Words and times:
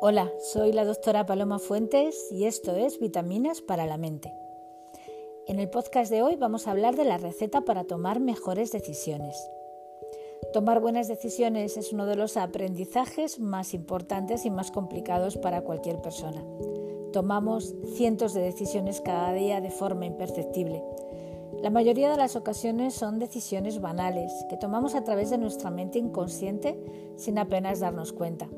Hola, 0.00 0.30
soy 0.38 0.70
la 0.70 0.84
doctora 0.84 1.26
Paloma 1.26 1.58
Fuentes 1.58 2.30
y 2.30 2.44
esto 2.44 2.76
es 2.76 3.00
Vitaminas 3.00 3.60
para 3.60 3.84
la 3.84 3.96
Mente. 3.96 4.32
En 5.48 5.58
el 5.58 5.68
podcast 5.68 6.08
de 6.08 6.22
hoy 6.22 6.36
vamos 6.36 6.68
a 6.68 6.70
hablar 6.70 6.94
de 6.94 7.04
la 7.04 7.18
receta 7.18 7.62
para 7.62 7.82
tomar 7.82 8.20
mejores 8.20 8.70
decisiones. 8.70 9.50
Tomar 10.52 10.80
buenas 10.80 11.08
decisiones 11.08 11.76
es 11.76 11.92
uno 11.92 12.06
de 12.06 12.14
los 12.14 12.36
aprendizajes 12.36 13.40
más 13.40 13.74
importantes 13.74 14.46
y 14.46 14.50
más 14.50 14.70
complicados 14.70 15.36
para 15.36 15.62
cualquier 15.62 16.00
persona. 16.00 16.44
Tomamos 17.12 17.74
cientos 17.96 18.34
de 18.34 18.42
decisiones 18.42 19.00
cada 19.00 19.32
día 19.32 19.60
de 19.60 19.72
forma 19.72 20.06
imperceptible. 20.06 20.80
La 21.60 21.70
mayoría 21.70 22.08
de 22.08 22.18
las 22.18 22.36
ocasiones 22.36 22.94
son 22.94 23.18
decisiones 23.18 23.80
banales 23.80 24.32
que 24.48 24.56
tomamos 24.56 24.94
a 24.94 25.02
través 25.02 25.30
de 25.30 25.38
nuestra 25.38 25.72
mente 25.72 25.98
inconsciente 25.98 26.78
sin 27.16 27.36
apenas 27.36 27.80
darnos 27.80 28.12
cuenta. 28.12 28.48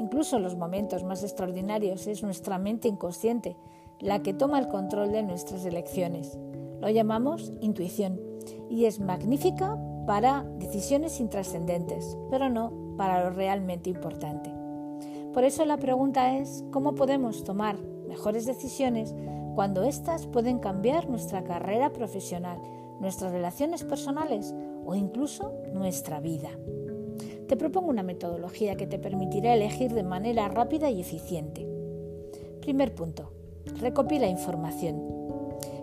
Incluso 0.00 0.38
en 0.38 0.42
los 0.42 0.56
momentos 0.56 1.04
más 1.04 1.22
extraordinarios 1.22 2.06
es 2.06 2.22
nuestra 2.22 2.56
mente 2.58 2.88
inconsciente 2.88 3.58
la 3.98 4.22
que 4.22 4.32
toma 4.32 4.58
el 4.58 4.66
control 4.66 5.12
de 5.12 5.22
nuestras 5.22 5.66
elecciones. 5.66 6.38
Lo 6.80 6.88
llamamos 6.88 7.52
intuición 7.60 8.18
y 8.70 8.86
es 8.86 8.98
magnífica 8.98 9.78
para 10.06 10.42
decisiones 10.56 11.20
intrascendentes, 11.20 12.16
pero 12.30 12.48
no 12.48 12.72
para 12.96 13.24
lo 13.24 13.30
realmente 13.36 13.90
importante. 13.90 14.50
Por 15.34 15.44
eso 15.44 15.66
la 15.66 15.76
pregunta 15.76 16.38
es, 16.38 16.64
¿cómo 16.70 16.94
podemos 16.94 17.44
tomar 17.44 17.76
mejores 18.08 18.46
decisiones 18.46 19.14
cuando 19.54 19.82
éstas 19.82 20.26
pueden 20.26 20.60
cambiar 20.60 21.10
nuestra 21.10 21.44
carrera 21.44 21.92
profesional, 21.92 22.58
nuestras 23.00 23.32
relaciones 23.32 23.84
personales 23.84 24.54
o 24.86 24.94
incluso 24.94 25.52
nuestra 25.74 26.20
vida? 26.20 26.48
Te 27.50 27.56
propongo 27.56 27.90
una 27.90 28.04
metodología 28.04 28.76
que 28.76 28.86
te 28.86 29.00
permitirá 29.00 29.52
elegir 29.52 29.92
de 29.92 30.04
manera 30.04 30.46
rápida 30.46 30.88
y 30.88 31.00
eficiente. 31.00 31.66
Primer 32.60 32.94
punto. 32.94 33.32
Recopila 33.80 34.28
información. 34.28 35.02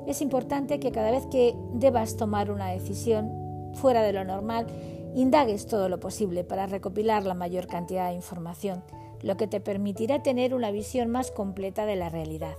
Es 0.08 0.22
importante 0.22 0.80
que 0.80 0.94
cada 0.94 1.12
vez 1.12 1.26
que 1.26 1.58
debas 1.74 2.16
tomar 2.16 2.52
una 2.52 2.70
decisión 2.70 3.74
fuera 3.74 4.02
de 4.02 4.14
lo 4.14 4.24
normal, 4.24 4.66
indagues 5.14 5.68
todo 5.68 5.90
lo 5.90 6.00
posible 6.00 6.46
para 6.46 6.68
recopilar 6.68 7.26
la 7.26 7.34
mayor 7.34 7.68
cantidad 7.68 8.08
de 8.08 8.16
información, 8.16 8.82
lo 9.22 9.36
que 9.36 9.48
te 9.48 9.60
permitirá 9.60 10.24
tener 10.24 10.54
una 10.54 10.72
visión 10.72 11.10
más 11.10 11.32
completa 11.32 11.86
de 11.86 11.98
la 11.98 12.08
realidad. 12.08 12.56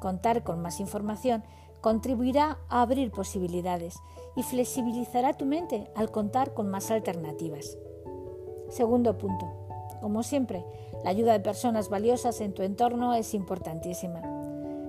Contar 0.00 0.42
con 0.42 0.62
más 0.62 0.80
información 0.80 1.44
contribuirá 1.82 2.56
a 2.70 2.80
abrir 2.80 3.10
posibilidades 3.10 3.96
y 4.36 4.42
flexibilizará 4.42 5.34
tu 5.34 5.44
mente 5.44 5.90
al 5.94 6.10
contar 6.10 6.54
con 6.54 6.70
más 6.70 6.90
alternativas. 6.90 7.76
Segundo 8.78 9.18
punto. 9.18 9.44
Como 10.00 10.22
siempre, 10.22 10.64
la 11.02 11.10
ayuda 11.10 11.32
de 11.32 11.40
personas 11.40 11.88
valiosas 11.88 12.40
en 12.40 12.54
tu 12.54 12.62
entorno 12.62 13.12
es 13.12 13.34
importantísima. 13.34 14.22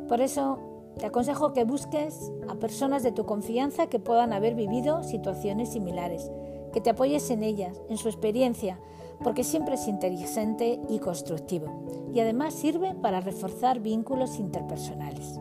Por 0.08 0.22
eso, 0.22 0.60
te 1.00 1.08
aconsejo 1.08 1.54
que 1.54 1.64
busques 1.64 2.32
a 2.48 2.54
personas 2.54 3.02
de 3.02 3.12
tu 3.12 3.26
confianza 3.26 3.88
que 3.88 3.98
puedan 3.98 4.32
haber 4.32 4.54
vivido 4.54 5.02
situaciones 5.02 5.70
similares, 5.70 6.30
que 6.72 6.82
te 6.82 6.92
apoyes 6.92 7.32
en 7.32 7.42
ellas, 7.42 7.82
en 7.90 7.98
su 7.98 8.10
experiencia, 8.10 8.80
porque 9.24 9.44
siempre 9.44 9.74
es 9.74 9.88
inteligente 9.88 10.80
y 10.88 11.00
constructivo, 11.00 11.84
y 12.14 12.20
además 12.20 12.54
sirve 12.54 12.94
para 12.94 13.22
reforzar 13.22 13.80
vínculos 13.80 14.38
interpersonales. 14.38 15.40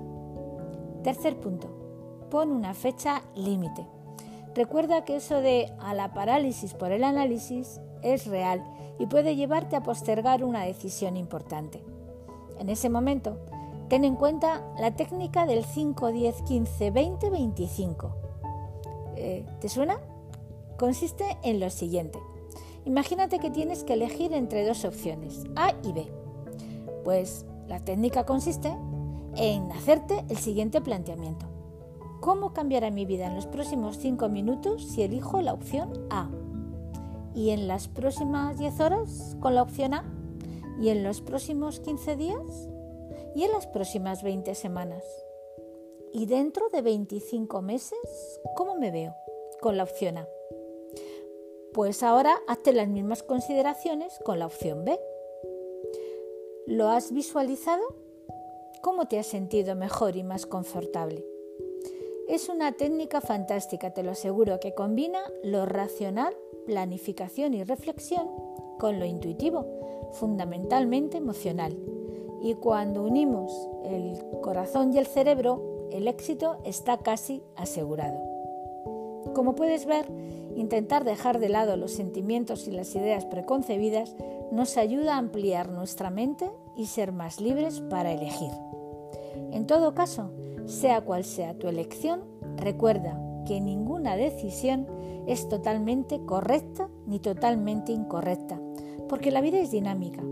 Tercer 1.02 1.38
punto, 1.38 1.68
pon 2.30 2.50
una 2.50 2.72
fecha 2.72 3.20
límite. 3.34 3.86
Recuerda 4.54 5.04
que 5.04 5.16
eso 5.16 5.42
de 5.42 5.70
a 5.80 5.92
la 5.92 6.14
parálisis 6.14 6.72
por 6.72 6.92
el 6.92 7.04
análisis 7.04 7.82
es 8.02 8.26
real 8.26 8.64
y 8.98 9.06
puede 9.06 9.36
llevarte 9.36 9.76
a 9.76 9.82
postergar 9.82 10.44
una 10.44 10.64
decisión 10.64 11.16
importante. 11.16 11.82
En 12.58 12.68
ese 12.68 12.90
momento, 12.90 13.38
ten 13.88 14.04
en 14.04 14.16
cuenta 14.16 14.62
la 14.78 14.96
técnica 14.96 15.46
del 15.46 15.64
5, 15.64 16.12
10, 16.12 16.42
15, 16.42 16.90
20, 16.90 17.30
25. 17.30 18.14
¿Te 19.60 19.68
suena? 19.68 19.98
Consiste 20.76 21.24
en 21.42 21.60
lo 21.60 21.70
siguiente. 21.70 22.18
Imagínate 22.84 23.38
que 23.38 23.50
tienes 23.50 23.84
que 23.84 23.94
elegir 23.94 24.32
entre 24.32 24.66
dos 24.66 24.84
opciones, 24.84 25.44
A 25.56 25.72
y 25.82 25.92
B. 25.92 26.10
Pues 27.04 27.46
la 27.66 27.80
técnica 27.80 28.24
consiste 28.24 28.74
en 29.36 29.70
hacerte 29.72 30.24
el 30.28 30.38
siguiente 30.38 30.80
planteamiento. 30.80 31.46
¿Cómo 32.20 32.52
cambiará 32.52 32.90
mi 32.90 33.04
vida 33.04 33.26
en 33.26 33.36
los 33.36 33.46
próximos 33.46 33.98
5 33.98 34.28
minutos 34.28 34.84
si 34.84 35.02
elijo 35.02 35.40
la 35.40 35.52
opción 35.52 35.92
A? 36.10 36.28
Y 37.38 37.50
en 37.50 37.68
las 37.68 37.86
próximas 37.86 38.58
10 38.58 38.80
horas 38.80 39.36
con 39.38 39.54
la 39.54 39.62
opción 39.62 39.94
A 39.94 40.04
y 40.80 40.88
en 40.88 41.04
los 41.04 41.20
próximos 41.20 41.78
15 41.78 42.16
días 42.16 42.68
y 43.36 43.44
en 43.44 43.52
las 43.52 43.68
próximas 43.68 44.24
20 44.24 44.56
semanas. 44.56 45.04
Y 46.12 46.26
dentro 46.26 46.68
de 46.70 46.82
25 46.82 47.62
meses, 47.62 48.40
¿cómo 48.56 48.74
me 48.74 48.90
veo 48.90 49.14
con 49.60 49.76
la 49.76 49.84
opción 49.84 50.18
A? 50.18 50.28
Pues 51.72 52.02
ahora 52.02 52.34
hazte 52.48 52.72
las 52.72 52.88
mismas 52.88 53.22
consideraciones 53.22 54.18
con 54.24 54.40
la 54.40 54.46
opción 54.46 54.84
B. 54.84 54.98
¿Lo 56.66 56.88
has 56.88 57.12
visualizado? 57.12 57.84
¿Cómo 58.82 59.06
te 59.06 59.16
has 59.16 59.28
sentido 59.28 59.76
mejor 59.76 60.16
y 60.16 60.24
más 60.24 60.44
confortable? 60.44 61.24
Es 62.28 62.48
una 62.48 62.72
técnica 62.72 63.20
fantástica, 63.20 63.94
te 63.94 64.02
lo 64.02 64.10
aseguro, 64.10 64.58
que 64.58 64.74
combina 64.74 65.20
lo 65.44 65.66
racional 65.66 66.36
planificación 66.68 67.54
y 67.54 67.64
reflexión 67.64 68.28
con 68.78 69.00
lo 69.00 69.06
intuitivo, 69.06 69.64
fundamentalmente 70.12 71.16
emocional. 71.16 71.74
Y 72.42 72.54
cuando 72.56 73.02
unimos 73.02 73.50
el 73.84 74.22
corazón 74.42 74.92
y 74.92 74.98
el 74.98 75.06
cerebro, 75.06 75.88
el 75.90 76.06
éxito 76.06 76.58
está 76.64 76.98
casi 76.98 77.42
asegurado. 77.56 78.18
Como 79.34 79.54
puedes 79.54 79.86
ver, 79.86 80.06
intentar 80.56 81.04
dejar 81.04 81.38
de 81.38 81.48
lado 81.48 81.78
los 81.78 81.92
sentimientos 81.92 82.68
y 82.68 82.70
las 82.70 82.94
ideas 82.94 83.24
preconcebidas 83.24 84.14
nos 84.52 84.76
ayuda 84.76 85.14
a 85.14 85.18
ampliar 85.18 85.70
nuestra 85.70 86.10
mente 86.10 86.50
y 86.76 86.84
ser 86.84 87.12
más 87.12 87.40
libres 87.40 87.80
para 87.80 88.12
elegir. 88.12 88.52
En 89.52 89.66
todo 89.66 89.94
caso, 89.94 90.30
sea 90.66 91.00
cual 91.00 91.24
sea 91.24 91.54
tu 91.54 91.66
elección, 91.66 92.24
recuerda 92.58 93.18
que 93.48 93.62
ninguna 93.62 94.14
decisión 94.14 94.86
es 95.26 95.48
totalmente 95.48 96.20
correcta 96.26 96.90
ni 97.06 97.18
totalmente 97.18 97.92
incorrecta, 97.92 98.60
porque 99.08 99.30
la 99.30 99.40
vida 99.40 99.58
es 99.58 99.70
dinámica, 99.70 100.22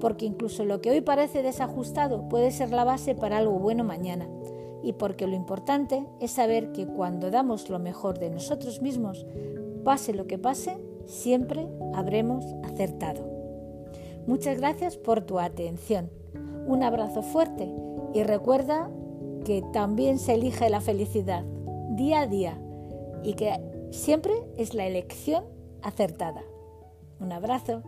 porque 0.00 0.26
incluso 0.26 0.64
lo 0.64 0.80
que 0.80 0.90
hoy 0.90 1.00
parece 1.00 1.44
desajustado 1.44 2.28
puede 2.28 2.50
ser 2.50 2.72
la 2.72 2.82
base 2.82 3.14
para 3.14 3.38
algo 3.38 3.60
bueno 3.60 3.84
mañana, 3.84 4.28
y 4.82 4.94
porque 4.94 5.28
lo 5.28 5.36
importante 5.36 6.04
es 6.20 6.32
saber 6.32 6.72
que 6.72 6.86
cuando 6.86 7.30
damos 7.30 7.70
lo 7.70 7.78
mejor 7.78 8.18
de 8.18 8.28
nosotros 8.30 8.82
mismos, 8.82 9.24
pase 9.84 10.12
lo 10.12 10.26
que 10.26 10.36
pase, 10.36 10.76
siempre 11.06 11.68
habremos 11.94 12.44
acertado. 12.64 13.24
Muchas 14.26 14.58
gracias 14.58 14.96
por 14.96 15.20
tu 15.20 15.38
atención. 15.38 16.10
Un 16.66 16.82
abrazo 16.82 17.22
fuerte 17.22 17.72
y 18.14 18.24
recuerda 18.24 18.90
que 19.44 19.62
también 19.72 20.18
se 20.18 20.34
elige 20.34 20.68
la 20.70 20.80
felicidad 20.80 21.44
día 21.90 22.22
a 22.22 22.26
día 22.26 22.58
y 23.24 23.34
que 23.34 23.58
siempre 23.90 24.32
es 24.56 24.74
la 24.74 24.86
elección 24.86 25.44
acertada. 25.82 26.42
Un 27.18 27.32
abrazo. 27.32 27.82